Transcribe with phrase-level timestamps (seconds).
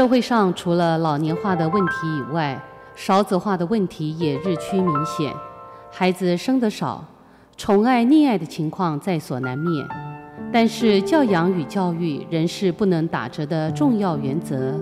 [0.00, 2.58] 社会上除了老年化的问题以外，
[2.96, 5.30] 少子化的问题也日趋明显，
[5.90, 7.04] 孩子生得少，
[7.58, 9.86] 宠爱溺爱的情况在所难免。
[10.50, 14.74] 但是教养与教育仍是不能打折的重要原则。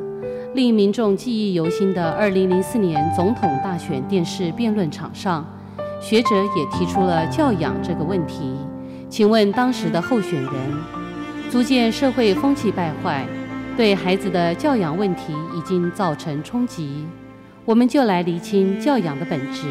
[0.55, 5.45] 令民众记忆犹新的2004年总统大选电视辩论场上，
[6.01, 8.57] 学者也提出了教养这个问题。
[9.11, 10.53] 请问当时的候选人，
[11.51, 13.27] 足见社会风气败坏，
[13.79, 17.07] 对孩子的教养问题已经造成冲击。
[17.65, 19.69] 我们就来厘清教养的本质，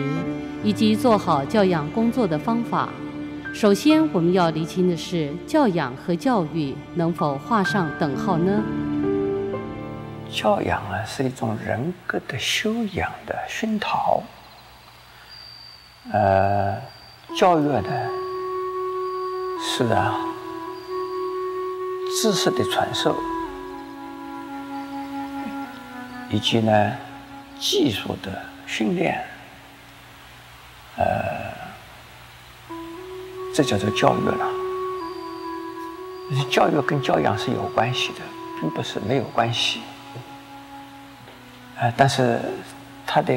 [0.64, 2.88] 以及做好教养工作的方法。
[3.54, 8.64] 首先，我们要厘清的是，教养和教育能否画上等号呢？
[10.32, 14.24] 教养啊，是一种人格的修养的熏陶。
[16.14, 16.78] 呃，
[17.36, 18.10] 教育呢，
[19.62, 20.18] 是啊，
[22.22, 23.14] 知识的传授，
[26.30, 26.94] 以及呢，
[27.60, 29.24] 技术的训练。
[30.98, 31.06] 呃，
[33.54, 34.48] 这叫做教育了。
[36.50, 38.20] 教育跟教养是有关系的，
[38.60, 39.82] 并不是没有关系。
[41.80, 42.40] 呃，但是
[43.06, 43.34] 它的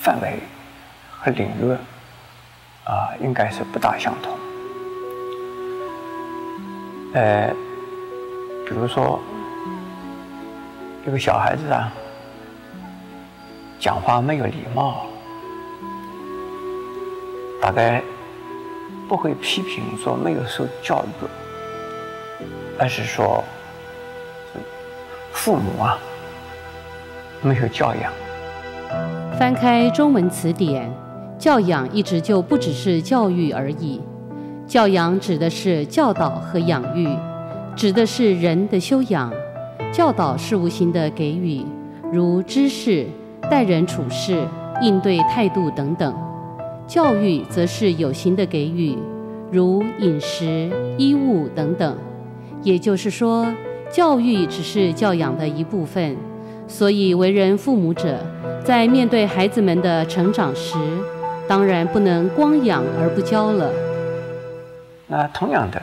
[0.00, 0.38] 范围
[1.10, 1.72] 和领域
[2.84, 4.38] 啊，应该是不大相同。
[7.14, 7.52] 呃，
[8.66, 9.18] 比如说
[11.06, 11.92] 一个小孩子啊，
[13.78, 15.06] 讲话没有礼貌，
[17.60, 18.02] 大概
[19.06, 21.26] 不会批评说没有受教育，
[22.78, 23.44] 而是说
[25.32, 25.98] 父母啊。
[27.42, 28.10] 没有教养。
[29.38, 30.90] 翻开中文词典，
[31.38, 34.00] 教养一直就不只是教育而已。
[34.66, 37.06] 教养指的是教导和养育，
[37.76, 39.30] 指的是人的修养。
[39.94, 41.64] 教导是无形的给予，
[42.12, 43.06] 如知识、
[43.48, 44.44] 待人处事、
[44.82, 46.12] 应对态度等等；
[46.84, 48.98] 教育则是有形的给予，
[49.52, 50.68] 如饮食、
[50.98, 51.96] 衣物等等。
[52.64, 53.46] 也就是说，
[53.88, 56.16] 教育只是教养的一部分。
[56.66, 58.18] 所以，为人父母者，
[58.64, 60.76] 在面对孩子们的成长时，
[61.46, 63.70] 当然不能光养而不教了。
[65.06, 65.80] 那同样的，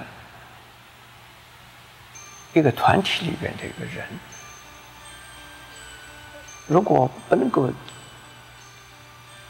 [2.53, 4.06] 一个团体里边的一个人，
[6.67, 7.69] 如果不能够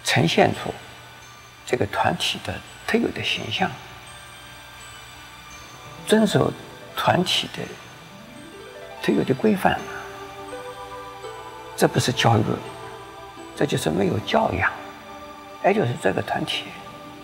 [0.03, 0.73] 呈现出
[1.65, 2.53] 这个团体的
[2.85, 3.71] 特有的形象，
[6.05, 6.51] 遵守
[6.95, 7.63] 团体的
[9.01, 9.79] 特有的规范。
[11.75, 12.43] 这不是教育，
[13.55, 14.71] 这就是没有教养，
[15.63, 16.65] 也就是这个团体，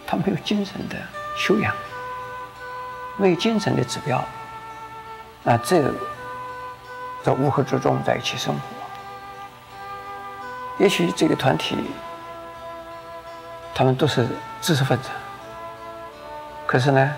[0.07, 0.95] 他没有精神的
[1.38, 1.75] 修养，
[3.17, 4.23] 没有精神的指标，
[5.49, 5.81] 那这
[7.23, 8.59] 在乌合之众在一起生活，
[10.77, 11.77] 也许这个团体，
[13.73, 14.27] 他们都是
[14.59, 15.07] 知识分子，
[16.65, 17.13] 可是呢，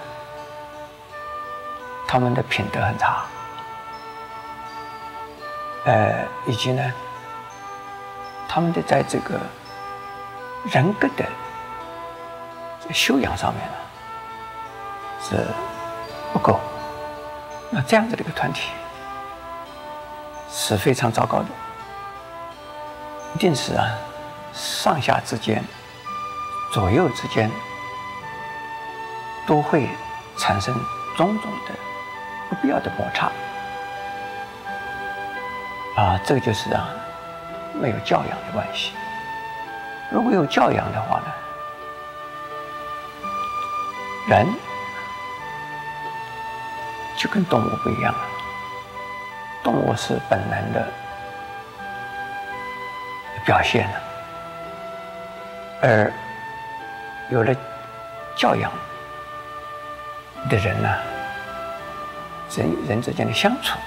[2.07, 3.25] 他们的品德很差，
[5.85, 6.93] 呃，以及呢。
[8.51, 9.39] 他们的在这个
[10.71, 11.25] 人格的
[12.91, 13.73] 修养上面呢，
[15.21, 15.47] 是
[16.33, 16.59] 不够。
[17.69, 18.69] 那这样子的一个团体
[20.51, 21.45] 是非常糟糕的，
[23.35, 23.85] 一定是啊，
[24.53, 25.63] 上下之间、
[26.73, 27.49] 左右之间
[29.45, 29.87] 都会
[30.37, 30.73] 产生
[31.15, 31.73] 种种的
[32.49, 33.31] 不必要的摩擦。
[35.95, 36.89] 啊，这个就是啊。
[37.81, 38.91] 没有教养的关系。
[40.11, 41.25] 如果有教养的话呢，
[44.27, 44.47] 人
[47.19, 48.19] 就跟动物不一样了。
[49.61, 50.87] 动物是本能的
[53.45, 54.01] 表现了，
[55.81, 56.13] 而
[57.29, 57.53] 有了
[58.35, 58.71] 教养
[60.49, 60.89] 的人呢，
[62.55, 63.77] 人与人之间的相处，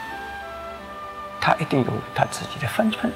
[1.40, 3.10] 他一定有他自己的分寸。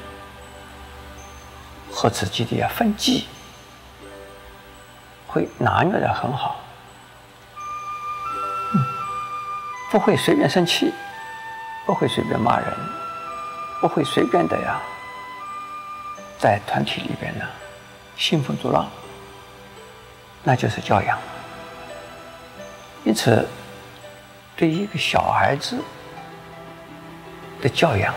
[1.92, 3.26] 和自己的分际，
[5.26, 6.60] 会拿捏得很好，
[9.96, 10.92] 不会随便生气，
[11.86, 12.70] 不会随便骂人，
[13.80, 14.78] 不会随便的呀，
[16.38, 17.46] 在团体里边呢，
[18.14, 18.90] 兴风作浪，
[20.44, 21.18] 那就是教养。
[23.04, 23.48] 因此，
[24.54, 25.82] 对一个小孩子
[27.62, 28.12] 的教养，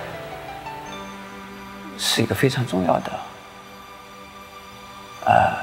[1.98, 3.12] 是一个非常重要的。
[5.26, 5.56] 呃，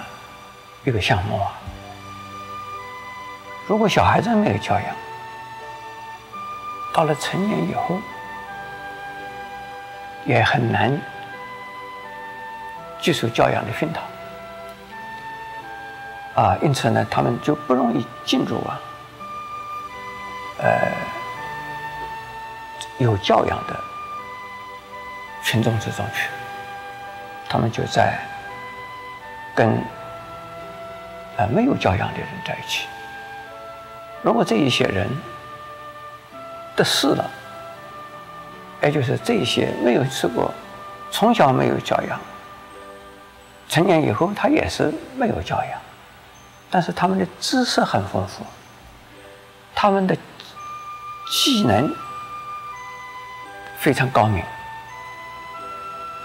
[0.82, 1.52] 一个项目啊，
[3.66, 4.96] 如果小孩子没有教养，
[6.96, 8.00] 到了成年以后，
[10.24, 10.98] 也很难
[12.98, 14.00] 接受教养的熏陶。
[16.42, 18.80] 啊，因此呢，他们就不容易进入啊，
[20.62, 20.90] 呃，
[22.96, 23.78] 有教养的
[25.42, 26.30] 群众之中去。
[27.46, 28.18] 他们就在
[29.54, 29.68] 跟
[31.36, 32.86] 呃没有教养的人在一起。
[34.22, 35.06] 如果这一些人
[36.76, 37.30] 得势了，
[38.82, 40.52] 也就是这些没有吃过，
[41.10, 42.20] 从小没有教养，
[43.68, 45.80] 成年以后他也是没有教养。
[46.70, 48.44] 但是他们的知识很丰富，
[49.74, 50.16] 他们的
[51.30, 51.94] 技能
[53.78, 54.44] 非常高明，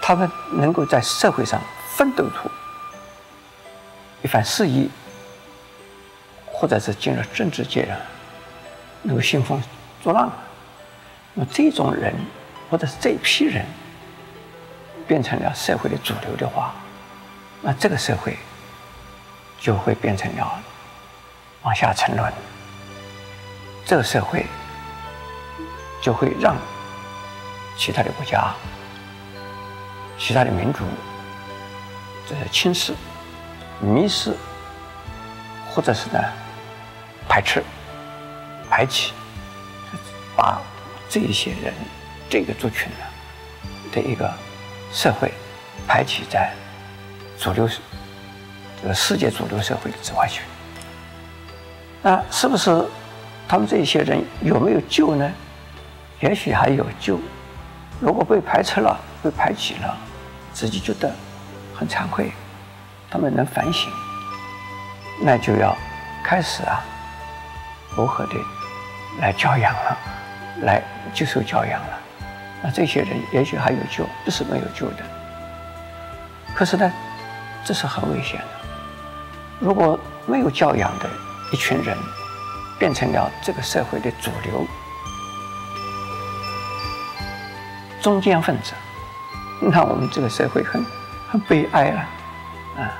[0.02, 1.60] 他们能够在社会上
[1.90, 2.50] 奋斗出
[4.22, 4.88] 一番事业，
[6.46, 7.96] 或者是进入政治界啊，
[9.02, 9.62] 能够兴风
[10.02, 10.30] 作浪。
[11.34, 12.14] 那这种人，
[12.70, 13.64] 或者是这批人，
[15.06, 16.74] 变成了社会的主流的话，
[17.60, 18.36] 那这个社会。
[19.64, 20.60] 就会变成了
[21.62, 22.32] 往下沉沦，
[23.86, 24.44] 这个社会
[26.00, 26.56] 就会让
[27.78, 28.52] 其他的国家、
[30.18, 30.80] 其他的民族
[32.28, 32.92] 这些轻视、
[33.78, 34.36] 迷失，
[35.70, 36.18] 或者是呢
[37.28, 37.62] 排斥、
[38.68, 39.12] 排挤，
[40.36, 40.60] 把
[41.12, 41.74] 这一些人、
[42.30, 43.04] 这个族群呢
[43.92, 44.32] 的一个
[44.90, 45.30] 社会
[45.86, 46.50] 排挤在
[47.38, 47.68] 主流。
[48.80, 50.40] 这个世界主流社会的之外去，
[52.02, 52.84] 那是不是
[53.46, 55.30] 他们这些人有没有救呢？
[56.20, 57.20] 也许还有救。
[58.00, 59.96] 如果被排斥了、被排挤了，
[60.54, 61.14] 自己觉得
[61.74, 62.32] 很惭愧，
[63.10, 63.88] 他们能反省，
[65.20, 65.76] 那就要
[66.24, 66.82] 开始啊，
[67.94, 68.34] 如何的
[69.20, 69.98] 来教养了，
[70.60, 70.82] 来
[71.12, 71.98] 接受教养了。
[72.62, 75.02] 那这些人也许还有救，不是没有救的。
[76.54, 76.92] 可是呢，
[77.64, 78.46] 这是很危险的。
[79.58, 81.08] 如果没有教养的
[81.52, 81.96] 一群人
[82.78, 84.66] 变成了这个社会的主流
[88.00, 88.72] 中间分子，
[89.60, 90.84] 那我们这个社会很
[91.30, 92.00] 很悲哀了，
[92.76, 92.90] 啊，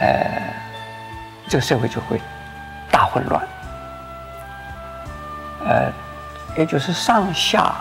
[0.00, 0.54] 呃，
[1.48, 2.20] 这个社会就会
[2.90, 3.48] 大混乱，
[5.66, 5.92] 呃，
[6.56, 7.74] 也就是上下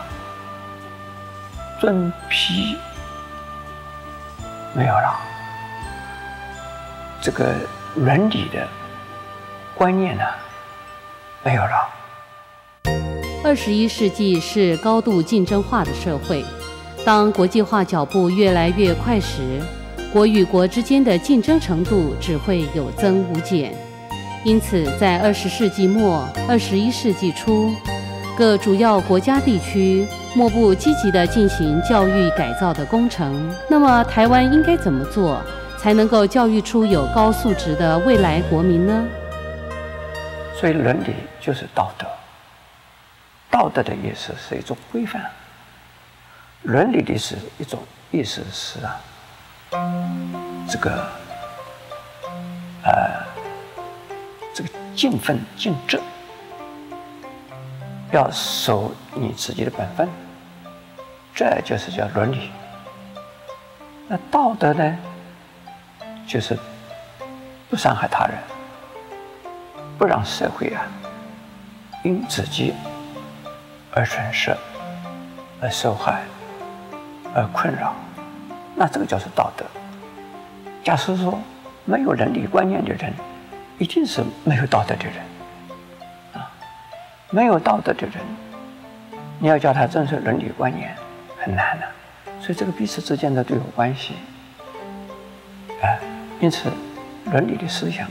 [1.79, 2.75] 尊卑
[4.73, 5.19] 没有了。
[7.21, 7.53] 这个
[7.95, 8.67] 伦理的
[9.75, 10.23] 观念呢，
[11.43, 11.89] 没有了。
[13.45, 16.43] 二十一世纪是高度竞争化的社会，
[17.05, 19.61] 当国际化脚步越来越快时，
[20.11, 23.75] 国与国之间的竞争程度只会有增无减。
[24.43, 27.73] 因此，在二十世纪末、二十一世纪初，
[28.37, 33.53] 各主要国家地区莫不积极地进行教育改造的工程。
[33.69, 35.41] 那么，台湾应该怎么做？
[35.77, 39.05] 才能够教育出有高素质的未来国民呢？
[40.55, 42.07] 所以伦理就是道德，
[43.51, 45.21] 道德的意思是一种规范，
[46.61, 48.95] 伦理的是一种意思是啊，
[50.69, 51.05] 这个
[52.83, 53.25] 呃，
[54.53, 55.99] 这个尽分尽责，
[58.13, 60.07] 要守你自己的本分，
[61.33, 62.51] 这就是叫伦理。
[64.07, 64.97] 那道德呢？
[66.27, 66.55] 就是
[67.71, 68.37] 不伤害他人，
[69.97, 70.85] 不让社会啊
[72.03, 72.75] 因自己
[73.91, 74.55] 而损失、
[75.59, 76.21] 而受害、
[77.33, 77.95] 而困扰，
[78.75, 79.65] 那这个叫做道德。
[80.83, 81.39] 假设说
[81.83, 83.11] 没有伦理观念的人，
[83.79, 85.15] 一定是没有道德的人，
[87.33, 88.13] 没有道德的人，
[89.39, 90.95] 你要叫他遵守伦理观念
[91.39, 91.87] 很难的，
[92.39, 94.13] 所以这个彼此之间的都有关系。
[96.39, 96.69] 因此，
[97.31, 98.07] 伦理的思想，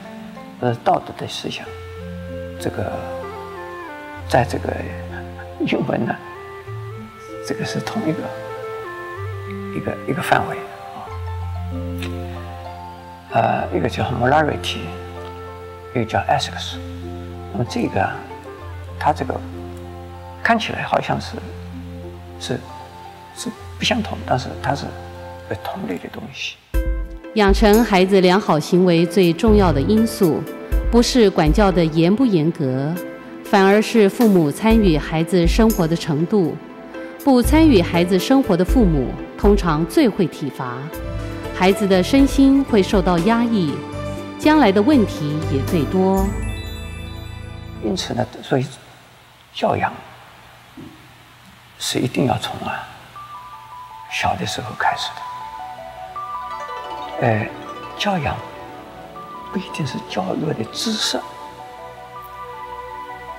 [0.58, 1.64] 呃，道德的思想，
[2.58, 2.92] 这个，
[4.28, 4.74] 在这个
[5.60, 6.16] 英文呢，
[7.46, 8.18] 这个是同一个
[9.76, 11.06] 一个一个范围啊。
[13.34, 14.78] 呃，一个叫 morality，
[15.94, 16.76] 一个叫 ethics。
[17.52, 18.10] 那么这个，
[19.04, 19.34] 它这个
[20.44, 21.32] 看起来好像是
[22.38, 22.60] 是
[23.36, 24.84] 是不相同，但是它是
[25.64, 26.54] 同类的东西。
[27.34, 30.40] 养成孩子良好行为最重要的因素，
[30.88, 32.94] 不是管教的严不严格，
[33.44, 36.54] 反而是父母参与孩子生活的程度。
[37.24, 40.76] 不参与孩子生活的父母，通常最会体罚，
[41.54, 43.72] 孩子的身心会受到压抑，
[44.38, 46.24] 将来的问题也最多。
[47.84, 48.66] 因此呢，所以
[49.54, 49.92] 教养
[51.78, 52.84] 是一定要从啊
[54.10, 55.22] 小的时候开始的。
[57.26, 57.46] 呃，
[57.98, 58.34] 教养
[59.52, 61.20] 不一定是教育的知识，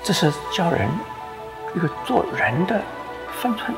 [0.03, 0.87] 这是教人
[1.75, 2.81] 一个做人的
[3.41, 3.75] 分寸，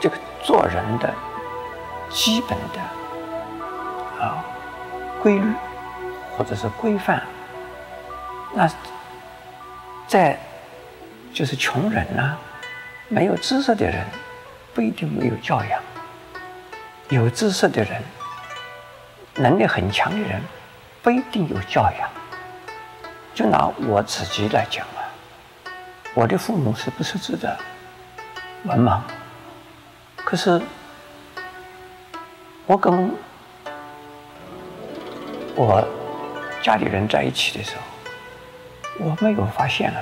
[0.00, 1.12] 这个做人的
[2.08, 4.44] 基本的啊
[5.22, 5.52] 规律
[6.36, 7.22] 或者是规范。
[8.54, 8.66] 那
[10.16, 10.34] 在
[11.30, 12.38] 就是穷人呐、啊，
[13.08, 14.02] 没有知识的人
[14.72, 15.78] 不一定没有教养，
[17.10, 18.02] 有知识的人，
[19.34, 20.40] 能力很强的人
[21.02, 22.08] 不一定有教养。
[23.34, 25.04] 就拿我自己来讲啊，
[26.14, 27.54] 我的父母是不识字的
[28.64, 29.02] 文盲，
[30.24, 30.58] 可是
[32.64, 33.14] 我跟
[35.54, 35.86] 我
[36.62, 37.82] 家里人在一起的时候。
[38.98, 40.00] 我没有发现啊，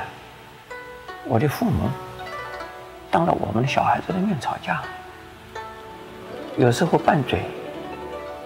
[1.24, 1.90] 我的父母
[3.10, 4.82] 当着我们的小孩子的面吵架，
[6.56, 7.42] 有时候拌嘴，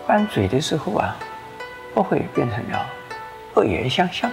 [0.06, 1.16] 拌嘴的时候啊，
[1.94, 2.86] 不会变成了
[3.54, 4.30] 恶言相向，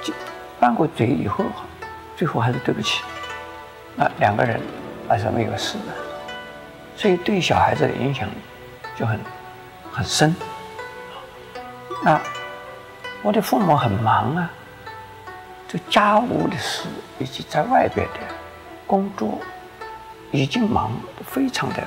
[0.00, 0.14] 就
[0.60, 1.44] 拌过嘴以后，
[2.16, 3.02] 最后还是对不起，
[3.96, 4.60] 那两个人
[5.08, 5.74] 还是没有事。
[5.78, 5.84] 的，
[6.96, 8.28] 所以对小孩子的影响
[8.96, 9.18] 就很
[9.92, 10.34] 很深，
[12.04, 12.20] 那。
[13.24, 14.50] 我的父母很忙啊，
[15.68, 16.88] 这家务的事
[17.20, 18.20] 以及在外边的
[18.84, 19.38] 工作，
[20.32, 20.90] 已经忙
[21.24, 21.84] 非常的，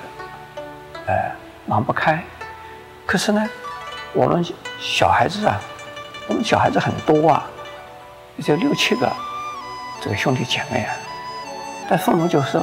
[1.08, 1.32] 呃，
[1.66, 2.24] 忙不开。
[3.06, 3.50] 可是呢，
[4.14, 4.46] 我们
[4.80, 5.60] 小孩子啊，
[6.30, 7.46] 我们小孩子很多啊，
[8.38, 9.12] 也就六七个，
[10.02, 10.96] 这个兄弟姐妹啊，
[11.90, 12.62] 但父母就是，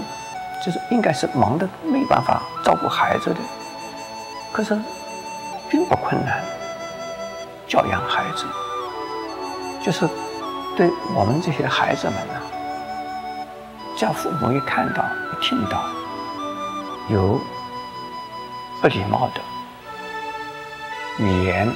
[0.64, 3.36] 就是应该是忙得没办法照顾孩子的，
[4.50, 4.80] 可是
[5.68, 6.42] 并不困难。
[7.72, 8.44] 教养孩子，
[9.82, 10.06] 就是
[10.76, 12.34] 对我们这些孩子们呢，
[13.96, 15.02] 叫父母一看到、
[15.32, 15.82] 一听到
[17.08, 17.40] 有
[18.82, 19.40] 不礼貌的
[21.24, 21.66] 语言，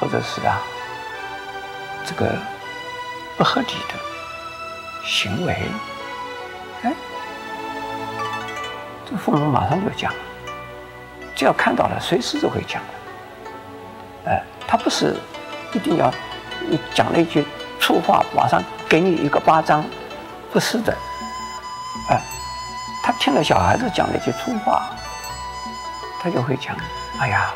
[0.00, 0.58] 或者是啊
[2.06, 2.34] 这个
[3.36, 3.94] 不合理的
[5.04, 5.68] 行为，
[6.82, 6.94] 哎，
[9.04, 10.10] 这父母马上就讲，
[11.34, 13.05] 只要看到了，随时都会讲的。
[14.26, 15.16] 哎，他不是
[15.72, 16.12] 一定要
[16.68, 17.46] 你讲了一句
[17.80, 19.84] 粗话，马上给你一个巴掌，
[20.52, 20.92] 不是的。
[22.10, 22.20] 哎，
[23.02, 24.90] 他听了小孩子讲了一句粗话，
[26.20, 26.76] 他就会讲
[27.20, 27.50] ：“哎呀，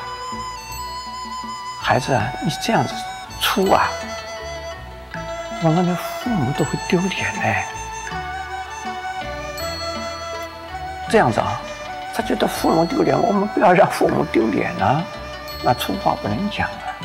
[1.83, 2.95] 孩子啊，你这样子
[3.41, 3.89] 粗啊，
[5.63, 7.67] 我们的父母都会丢脸哎。”
[11.11, 11.61] 这样子啊，
[12.15, 15.03] 他觉得父母丢脸，我们不要让父母丢脸啊。
[15.63, 16.97] 那粗话不能讲啊，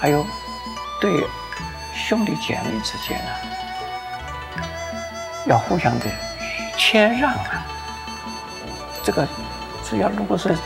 [0.00, 0.26] 还有
[1.00, 1.24] 对
[1.94, 3.30] 兄弟姐妹之间啊，
[5.46, 6.06] 要互相的
[6.76, 7.64] 谦让啊。
[9.04, 9.26] 这个
[9.84, 10.56] 只要如果是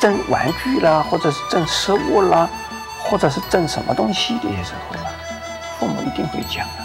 [0.00, 2.48] 争玩具啦，或者是争食物啦，
[3.00, 5.10] 或者是争什么东西的时候啊，
[5.78, 6.84] 父母一定会讲的。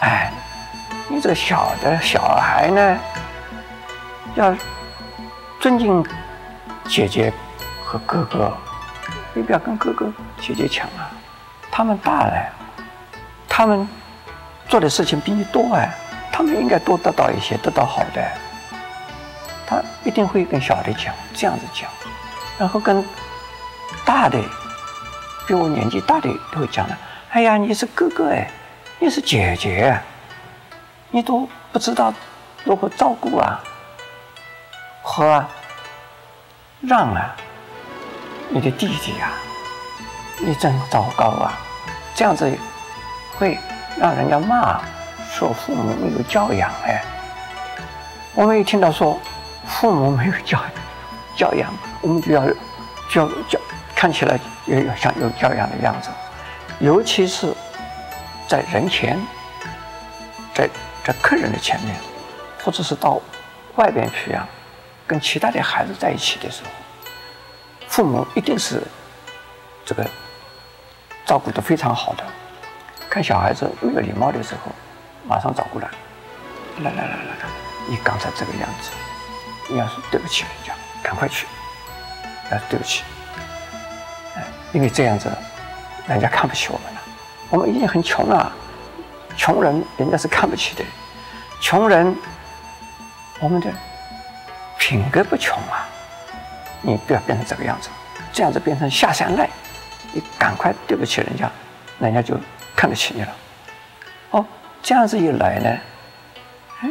[0.00, 0.32] 哎，
[1.08, 2.98] 你这个小的小孩呢，
[4.34, 4.52] 要
[5.60, 6.04] 尊敬
[6.88, 7.32] 姐姐。
[7.92, 8.50] 和哥哥，
[9.34, 11.10] 你不要跟哥哥姐姐抢啊！
[11.70, 12.52] 他们大了，
[13.46, 13.86] 他们
[14.66, 15.94] 做的事情比你多哎，
[16.32, 18.26] 他们应该多得到一些，得到好的。
[19.66, 21.86] 他一定会跟小的讲，这样子讲，
[22.58, 23.04] 然后跟
[24.06, 24.42] 大的，
[25.46, 26.98] 比我年纪大的都会讲了。
[27.32, 28.50] 哎呀，你是哥哥哎，
[28.98, 30.00] 你是姐姐，
[31.10, 32.10] 你都不知道
[32.64, 33.62] 如何照顾啊，
[35.02, 35.44] 和
[36.80, 37.36] 让啊。
[38.54, 39.32] 你的弟弟呀、
[40.38, 41.58] 你真糟糕啊！
[42.14, 42.52] 这样子
[43.38, 43.58] 会
[43.96, 44.82] 让人家骂，
[45.30, 47.02] 说父母没有教养哎。
[48.34, 49.18] 我们一听到说
[49.66, 50.62] 父母没有教
[51.34, 52.46] 教养，我们就要
[53.10, 53.58] 教教，
[53.96, 56.10] 看起来也要像有教养的样子。
[56.78, 57.54] 尤其是
[58.46, 59.18] 在人前，
[60.52, 60.68] 在
[61.02, 61.96] 在客人的前面，
[62.62, 63.18] 或者是到
[63.76, 64.46] 外边去啊，
[65.06, 66.70] 跟其他的孩子在一起的时候。
[67.92, 68.82] 父母一定是
[69.84, 70.02] 这个
[71.26, 72.24] 照顾的非常好的，
[73.10, 74.72] 看小孩子没有礼貌的时候，
[75.28, 75.88] 马上找过来，
[76.78, 77.46] 来来来来来，
[77.86, 78.90] 你刚才这个样子，
[79.68, 80.72] 你要是对不起人家，
[81.02, 81.46] 赶快去，
[82.50, 83.04] 要是对不起，
[84.72, 85.30] 因为这样子，
[86.08, 87.00] 人家看不起我们了，
[87.50, 88.50] 我们已经很穷了，
[89.36, 90.82] 穷人人家是看不起的，
[91.60, 92.16] 穷人，
[93.38, 93.70] 我们的
[94.78, 95.81] 品格不穷啊。
[96.82, 97.88] 你不要变成这个样子，
[98.32, 99.48] 这样子变成下三滥，
[100.12, 101.50] 你赶快对不起人家，
[101.98, 102.36] 人家就
[102.76, 103.28] 看得起你了。
[104.30, 104.44] 哦，
[104.82, 105.78] 这样子一来呢，
[106.80, 106.90] 哎，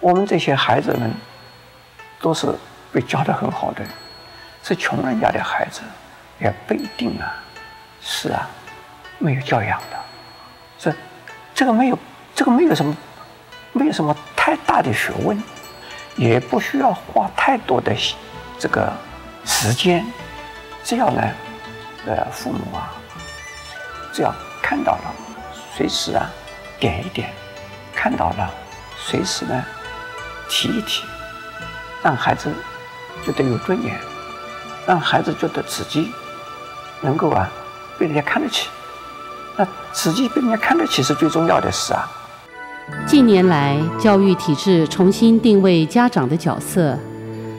[0.00, 1.12] 我们这些孩子们
[2.20, 2.46] 都是
[2.92, 3.84] 被教得很好的，
[4.62, 5.80] 是穷人家的孩子，
[6.38, 7.42] 也不一定啊。
[8.00, 8.48] 是啊，
[9.18, 9.96] 没有教养的，
[10.78, 10.94] 这
[11.54, 11.98] 这个没有，
[12.34, 12.94] 这个没有什么，
[13.72, 15.42] 没有什么太大的学问，
[16.16, 17.92] 也不需要花太多的
[18.58, 18.92] 这个
[19.46, 20.04] 时间，
[20.84, 21.22] 只要呢，
[22.06, 22.92] 呃，父母啊，
[24.12, 25.14] 只要看到了，
[25.74, 26.28] 随时啊，
[26.78, 27.32] 点一点，
[27.94, 28.50] 看到了，
[28.98, 29.64] 随时呢，
[30.48, 31.04] 提一提，
[32.02, 32.52] 让孩子
[33.24, 33.96] 觉得有尊严，
[34.86, 36.12] 让孩子觉得自己
[37.00, 37.48] 能够啊。
[37.98, 38.68] 被人家看得起，
[39.56, 42.06] 那自己被人家看得起是最重要的事啊。
[43.06, 46.98] 近年来，教育体制重新定位家长的角色，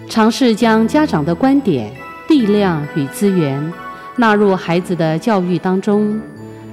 [0.09, 1.91] 尝试将家长的观点、
[2.29, 3.73] 力量与资源
[4.15, 6.19] 纳入孩子的教育当中，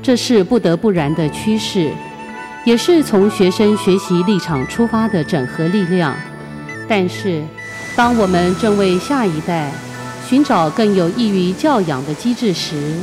[0.00, 1.90] 这是不得不然的趋势，
[2.64, 6.14] 也是从学生学习立场出发的整合力量。
[6.88, 7.42] 但是，
[7.96, 9.70] 当我们正为下一代
[10.26, 12.94] 寻找更有益于教养的机制时，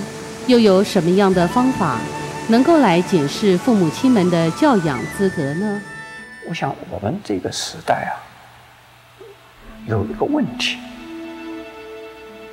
[0.48, 1.98] 又有什么样的方法
[2.48, 5.82] 能够来检视父母亲们的教养资格呢？
[6.48, 8.18] 我想，我们这个时代啊，
[9.92, 10.78] 有一个问题，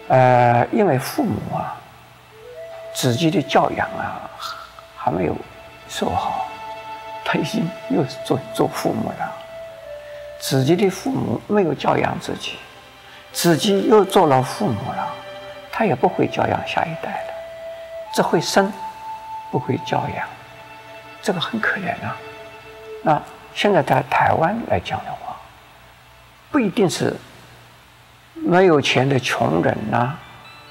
[0.08, 1.76] 呃，因为父母啊，
[2.94, 4.28] 自己的教养啊
[4.96, 5.36] 还没有
[5.88, 6.48] 受好，
[7.24, 9.32] 他已经又是做做父母了，
[10.40, 12.56] 自己的父母没有教养自己，
[13.32, 15.08] 自己又做了父母了，
[15.70, 17.34] 他也不会教养下一代了。
[18.14, 18.72] 只会生，
[19.52, 20.26] 不会教养，
[21.22, 22.16] 这个很可怜啊。
[23.04, 23.22] 那
[23.54, 25.36] 现在在台湾来讲的话，
[26.50, 27.14] 不一定是
[28.44, 30.14] 没有钱的穷人呐、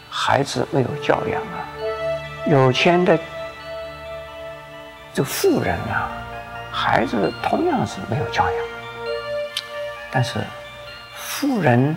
[0.10, 1.66] 孩子没有教养啊；
[2.50, 3.18] 有钱的
[5.14, 6.10] 这富人啊，
[6.72, 8.66] 孩子同样是没有教养。
[10.12, 10.40] 但是
[11.16, 11.96] 富人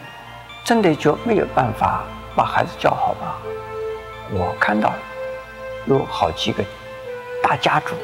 [0.64, 2.04] 真的就没有办法
[2.35, 3.37] 把孩子教好吗？
[4.33, 4.92] 我看到。
[5.87, 6.62] 有好几个
[7.42, 7.94] 大家族，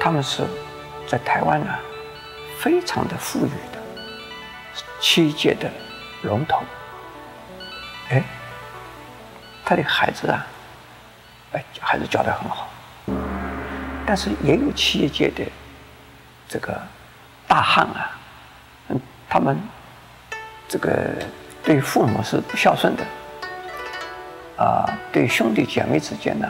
[0.00, 0.42] 他们是
[1.06, 1.78] 在台湾啊，
[2.58, 3.78] 非常的富裕的，
[4.98, 5.70] 七届的
[6.22, 6.62] 龙头。
[8.10, 8.22] 哎，
[9.64, 10.46] 他的孩子啊，
[11.52, 12.68] 哎，孩子教得很好，
[14.06, 15.44] 但是也有企业界的
[16.48, 16.80] 这个
[17.46, 18.10] 大汉啊，
[18.88, 19.58] 嗯，他们
[20.68, 20.92] 这个
[21.64, 23.04] 对父母是不孝顺的。
[24.58, 26.46] 啊，对兄弟姐妹之间呢，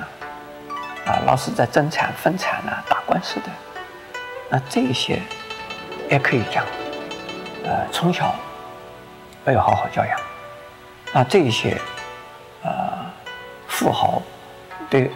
[1.06, 3.46] 啊，老是在争产分产啊，打官司的，
[4.50, 5.22] 那这些
[6.10, 6.64] 也可以讲，
[7.64, 8.34] 呃，从小
[9.44, 10.20] 没有好好教养，
[11.12, 11.76] 那这些，
[12.62, 12.70] 呃，
[13.66, 14.22] 富豪
[14.88, 15.10] 对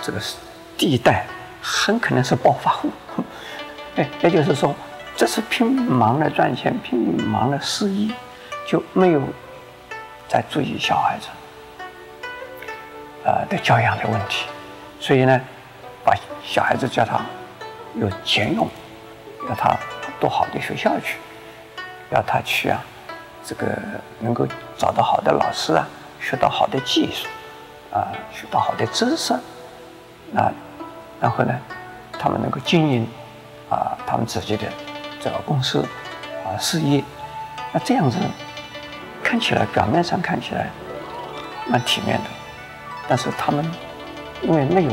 [0.00, 0.20] 这个
[0.76, 1.26] 第一代
[1.60, 2.90] 很可能是暴发户，
[3.96, 4.74] 哎，也就是说，
[5.16, 8.14] 这是拼命忙着赚钱，拼命忙着事业，
[8.66, 9.20] 就没有
[10.28, 11.28] 在注意小孩子。
[13.26, 14.46] 呃的教养的问题，
[15.00, 15.40] 所以呢，
[16.04, 17.18] 把小孩子叫他
[17.94, 18.68] 有钱用，
[19.48, 19.74] 要他
[20.20, 21.16] 读好的学校去，
[22.10, 22.84] 要他去啊，
[23.44, 23.66] 这个
[24.20, 24.46] 能够
[24.78, 25.86] 找到好的老师啊，
[26.20, 27.28] 学到好的技术，
[27.92, 29.34] 啊，学到好的知识，
[30.34, 30.50] 啊，
[31.20, 31.54] 然后呢，
[32.18, 33.06] 他们能够经营
[33.68, 34.66] 啊他们自己的
[35.20, 35.84] 这个公司
[36.44, 37.04] 啊事业，
[37.72, 38.16] 那这样子
[39.22, 40.70] 看起来表面上看起来
[41.66, 42.24] 蛮体面的。
[43.06, 43.70] 但是他们
[44.40, 44.90] 因为没有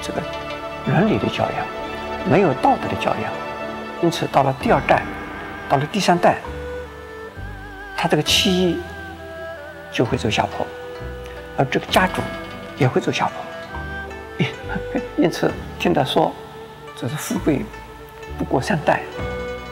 [0.00, 0.22] 这个
[0.86, 1.66] 伦理的教养，
[2.30, 3.30] 没有道德的教养，
[4.02, 5.02] 因此到了第二代，
[5.68, 6.38] 到了第三代，
[8.02, 8.78] 他这个妻
[9.92, 10.66] 就会走下坡，
[11.54, 12.22] 而这个家族
[12.78, 13.28] 也会走下
[14.38, 14.46] 坡。
[15.22, 16.32] 因此听他说，
[16.98, 17.62] 这是富贵
[18.38, 19.02] 不过三代，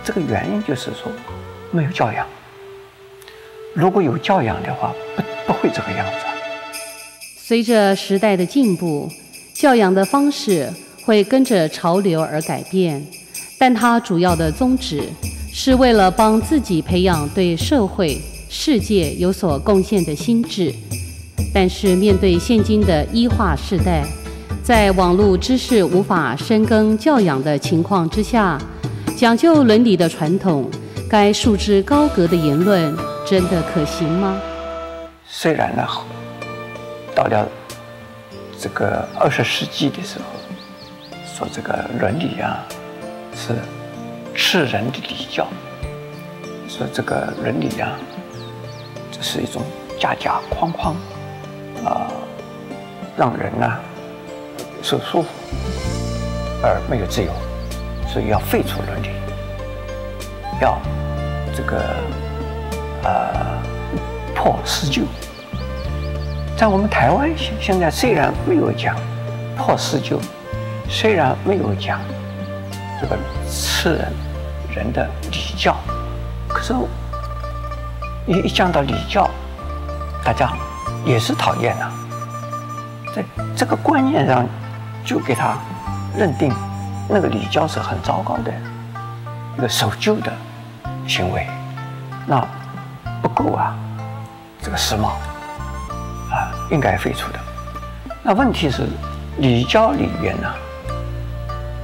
[0.04, 1.10] 这个原因就是说
[1.70, 2.26] 没有教养。
[3.72, 6.26] 如果有教养的话，不不会这个样子。
[7.38, 9.10] 随着时代的进步，
[9.54, 10.70] 教养的方式
[11.02, 13.02] 会跟着潮流而改变，
[13.58, 15.08] 但它主要的宗旨
[15.52, 20.72] 是为了帮自己培养对社会、世界有所贡献的心智。
[21.52, 24.04] 但是面对现今的医化时代，
[24.62, 28.58] 在网络知识无法深耕教养的情况之下，
[29.16, 30.68] 讲究伦理的传统，
[31.08, 32.94] 该束之高阁的言论，
[33.26, 34.40] 真的可行吗？
[35.26, 35.84] 虽然呢。
[37.14, 37.48] 到了
[38.60, 40.24] 这个二十世纪的时候，
[41.26, 42.64] 说这个伦理啊
[43.34, 43.54] 是
[44.40, 45.48] 吃人的礼教，
[46.68, 47.98] 说这个伦理啊
[49.10, 49.60] 这是一种
[49.98, 50.94] 架架框框
[51.84, 52.06] 啊，
[53.16, 53.78] 让人呢
[54.80, 55.26] 受束缚
[56.62, 57.32] 而没有自由，
[58.06, 59.08] 所以要废除伦理。
[60.62, 60.80] 要
[61.54, 61.84] 这个
[63.02, 63.60] 呃
[64.36, 65.02] 破四旧。
[66.56, 68.96] 在我们台湾现现在虽然没有讲
[69.56, 70.20] 破四旧，
[70.88, 72.00] 虽然没有讲
[73.00, 74.12] 这个吃人
[74.78, 75.76] 人的礼教，
[76.46, 76.72] 可是
[78.26, 79.28] 一一讲到礼教，
[80.24, 80.52] 大家
[81.04, 81.90] 也是讨厌啊。
[83.12, 83.24] 在
[83.56, 84.46] 这个观念上，
[85.04, 85.56] 就给他
[86.16, 86.54] 认定
[87.08, 88.52] 那个礼教是很糟糕的
[89.56, 90.32] 一个守旧的
[91.08, 91.44] 行为，
[92.24, 92.46] 那
[93.20, 93.74] 不够啊，
[94.62, 95.08] 这个时髦
[96.30, 97.40] 啊，应该废除的。
[98.22, 98.86] 那问题是
[99.38, 100.48] 礼教里边呢，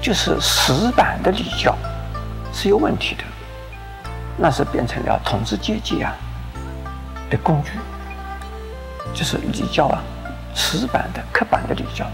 [0.00, 1.76] 就是死板的礼教
[2.54, 3.24] 是有问题的，
[4.38, 6.14] 那是变成了统治阶级啊
[7.28, 7.72] 的工具，
[9.12, 10.00] 就是礼教啊。
[10.56, 12.06] 死板的、刻板的礼教，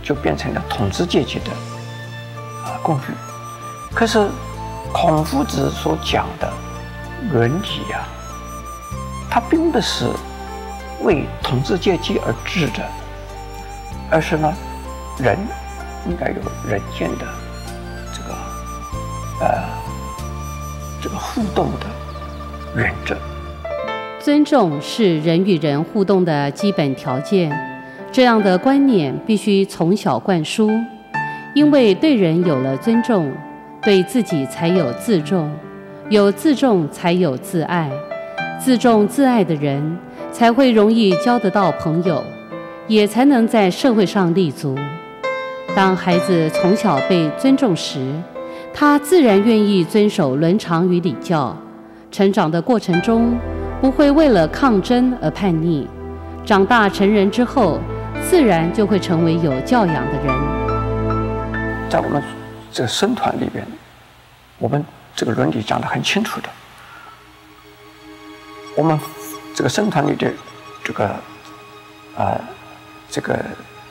[0.00, 1.50] 就变成了统治阶级的
[2.64, 3.06] 啊工具。
[3.92, 4.30] 可是
[4.92, 6.48] 孔夫子所讲的
[7.32, 8.06] 伦理啊，
[9.28, 10.08] 它并不是
[11.00, 12.88] 为统治阶级而治的，
[14.08, 14.54] 而是呢，
[15.18, 15.36] 人
[16.06, 17.26] 应该有人间的
[19.40, 19.48] 呃
[21.02, 21.86] 这个互动的
[22.76, 23.16] 原则。
[24.18, 27.50] 尊重是人与人互动的基本条件。
[28.12, 30.68] 这样的观念必须从小灌输，
[31.54, 33.32] 因为对人有了尊重，
[33.82, 35.48] 对自己才有自重，
[36.08, 37.88] 有自重才有自爱，
[38.58, 39.96] 自重自爱的人
[40.32, 42.22] 才会容易交得到朋友，
[42.88, 44.76] 也才能在社会上立足。
[45.76, 48.12] 当孩子从小被尊重时，
[48.72, 51.54] 他自然愿意遵守伦常与礼教，
[52.10, 53.38] 成长的过程中
[53.80, 55.86] 不会为了抗争而叛逆，
[56.46, 57.78] 长大成人之后，
[58.28, 61.90] 自然就会成为有教养的人。
[61.90, 62.22] 在我们
[62.72, 63.66] 这个僧团里边，
[64.58, 64.82] 我们
[65.14, 66.48] 这个伦理讲得很清楚的。
[68.76, 68.98] 我们
[69.54, 70.32] 这个僧团里的
[70.82, 71.10] 这个
[72.16, 72.40] 呃
[73.10, 73.38] 这个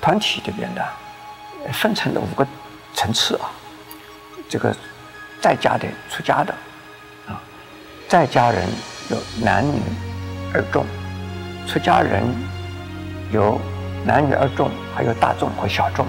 [0.01, 0.83] 团体里边的
[1.73, 2.47] 分成了五个
[2.95, 3.51] 层次啊。
[4.49, 4.75] 这个
[5.39, 6.53] 在家的、出家的
[7.27, 7.39] 啊，
[8.09, 8.67] 在家人
[9.09, 9.79] 有男女
[10.53, 10.85] 二众，
[11.65, 12.23] 出家人
[13.31, 13.57] 有。
[14.05, 16.05] 男女二众，还有大众和小众，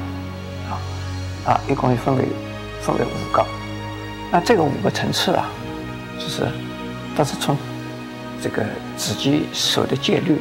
[0.71, 0.79] 啊，
[1.45, 2.25] 啊，一共分为
[2.81, 3.45] 分为五个。
[4.31, 5.45] 那这个五个层次啊，
[6.17, 6.47] 就是
[7.17, 7.57] 都是从
[8.41, 8.65] 这个
[8.97, 10.41] 自己守的戒律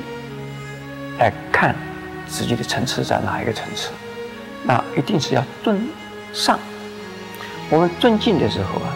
[1.18, 1.76] 来看
[2.28, 3.90] 自己的层次在哪一个层次。
[4.64, 5.90] 那一定是要尊
[6.32, 6.60] 上。
[7.72, 8.96] 我们尊敬的时候啊，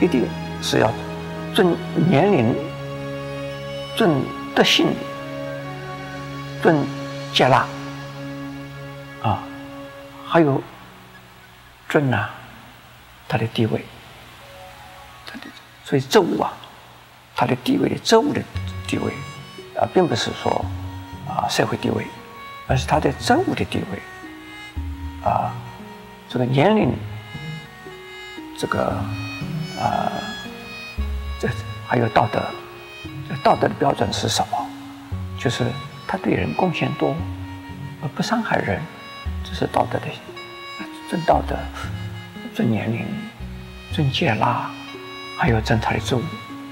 [0.00, 0.24] 一定
[0.62, 0.92] 是要
[1.54, 1.76] 尊
[2.08, 2.54] 年龄、
[3.96, 4.22] 尊
[4.54, 4.86] 德性、
[6.62, 6.76] 尊
[7.32, 7.66] 戒腊。
[9.22, 9.42] 啊，
[10.24, 10.62] 还有
[11.88, 12.28] 尊呐，
[13.26, 13.84] 他的地位，
[15.26, 15.46] 他的
[15.84, 16.52] 所以职务啊，
[17.34, 18.40] 他的地位的职务的
[18.86, 19.12] 地位
[19.76, 20.64] 啊，并不是说
[21.26, 22.06] 啊社会地位，
[22.68, 23.98] 而是他的职务的地位
[25.28, 25.50] 啊，
[26.28, 26.94] 这个年龄，
[28.58, 28.92] 这个
[29.80, 30.12] 啊，
[31.38, 31.48] 这
[31.86, 32.42] 还有道德，
[33.28, 34.66] 这道德的标准是什么？
[35.38, 35.64] 就是
[36.08, 37.14] 他对人贡献多，
[38.02, 38.80] 而不伤害人。
[39.44, 40.06] 这是道德的，
[41.08, 41.56] 尊道德，
[42.54, 43.06] 尊年龄，
[43.92, 44.70] 尊戒啦，
[45.38, 46.18] 还有尊他的职务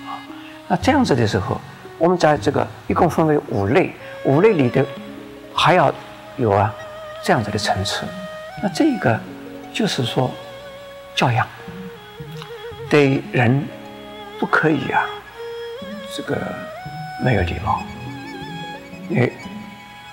[0.08, 0.18] 啊。
[0.66, 1.60] 那这样子的时候，
[1.98, 3.94] 我们在这个一共分为五类，
[4.24, 4.84] 五类里的
[5.54, 5.92] 还要
[6.36, 6.74] 有啊
[7.22, 8.04] 这样子的层次。
[8.60, 9.20] 那这个
[9.72, 10.28] 就是说
[11.14, 11.46] 教养，
[12.94, 13.66] 对人
[14.38, 15.04] 不可以啊，
[16.14, 16.40] 这个
[17.24, 17.82] 没有礼貌。
[19.16, 19.28] 哎，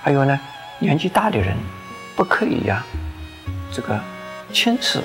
[0.02, 0.40] 还有呢，
[0.80, 1.56] 年纪大的人。
[2.16, 2.84] 不可以呀、
[3.72, 4.00] 这个
[4.52, 5.00] 轻视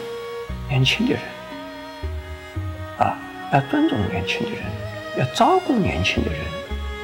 [0.71, 1.23] 年轻的人
[2.99, 3.17] 啊，
[3.53, 4.63] 要尊重年轻的人，
[5.19, 6.41] 要照顾年轻的人，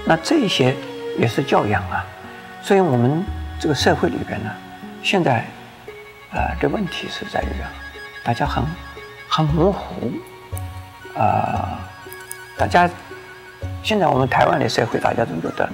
[0.06, 0.74] 那这些
[1.18, 2.04] 也是教养啊。
[2.62, 3.22] 所以我们
[3.60, 4.50] 这个社会里边呢，
[5.02, 5.44] 现在
[6.30, 7.70] 啊的问题是在于啊，
[8.24, 8.64] 大家很
[9.28, 10.10] 很模糊
[11.16, 11.78] 啊，
[12.56, 12.88] 大家
[13.82, 15.68] 现在我们台湾的社会，大家都觉得，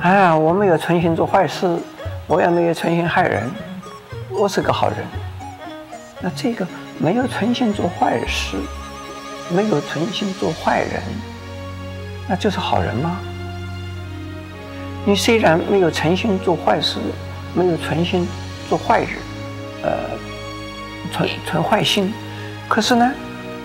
[0.00, 1.78] 哎，我没有存心做坏事，
[2.26, 3.50] 我也没有存心害人。
[4.30, 4.98] 我是个好人，
[6.20, 6.66] 那这个
[6.98, 8.56] 没有存心做坏事，
[9.50, 11.02] 没有存心做坏人，
[12.28, 13.18] 那就是好人吗？
[15.04, 16.98] 你虽然没有存心做坏事，
[17.54, 18.28] 没有存心
[18.68, 19.08] 做坏人，
[19.82, 19.90] 呃，
[21.10, 22.12] 存存坏心，
[22.68, 23.10] 可是呢，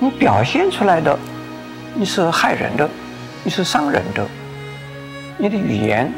[0.04, 1.18] 你表现出来的
[1.96, 2.90] 你是害人的，
[3.42, 4.28] 你是伤人的，
[5.38, 6.12] 你的语言，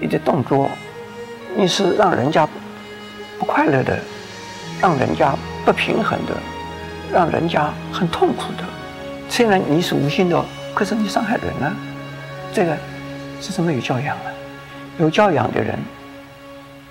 [0.00, 0.68] 你的动作，
[1.56, 2.48] 你是让人家。
[3.38, 3.96] 不快乐的，
[4.80, 6.34] 让人家不平衡的，
[7.12, 8.64] 让人家很痛苦的，
[9.28, 11.72] 虽然你是无心的，可是你伤害人了，
[12.52, 12.76] 这个
[13.40, 14.32] 是怎么有教养了？
[14.98, 15.78] 有教养的人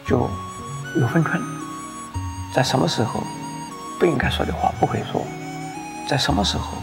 [0.08, 0.30] 就
[1.01, 1.41] 有分寸，
[2.54, 3.21] 在什么时候
[3.99, 5.25] 不应该说的话不会说，
[6.08, 6.78] 在什么时候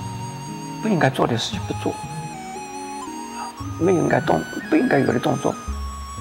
[0.83, 1.95] 不应该做的事情不做，
[3.79, 5.55] 不应该动不应该有的动作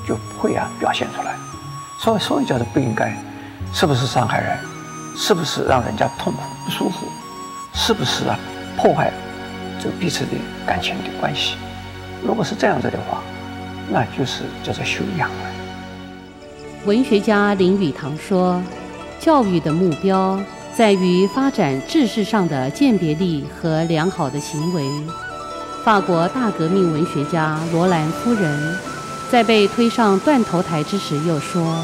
[0.08, 1.36] 就不会啊表现出来。
[2.00, 3.16] 所以，所以叫做不应该，
[3.74, 4.58] 是不是伤害人？
[5.16, 7.08] 是不是让人家痛苦不舒服？
[7.74, 8.40] 是不是啊
[8.78, 9.12] 破坏
[9.80, 10.32] 这个彼此的
[10.66, 11.56] 感情的关系？
[12.24, 13.22] 如果是这样子的话，
[13.90, 15.36] 那就是叫做修养了。
[16.86, 18.62] 文学家林语堂说
[19.20, 20.40] ：“教育的目标
[20.76, 24.84] 在于发展知识上的鉴别力和良好的行为。”
[25.84, 28.78] 法国大革命文学家罗兰夫人
[29.32, 31.76] 在被推上断头台之时又说：“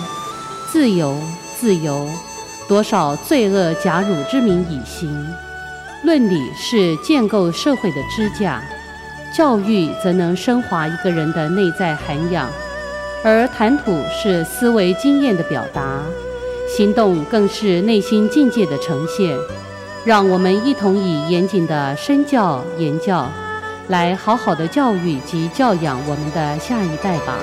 [0.71, 1.17] 自由，
[1.60, 2.08] 自由。”
[2.67, 5.10] 多少罪恶假汝之名以行，
[6.04, 8.62] 论理是建构社会的支架，
[9.34, 12.50] 教育则能升华一个人的内在涵养，
[13.23, 16.02] 而谈吐是思维经验的表达，
[16.67, 19.38] 行动更是内心境界的呈现。
[20.08, 23.30] 让我们一同以严谨的身教言教
[23.89, 27.38] 来好好的教育及教养我们的下一代吧。